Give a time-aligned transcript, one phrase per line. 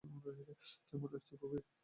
[0.87, 1.57] কেমন লাগছে, খুকি?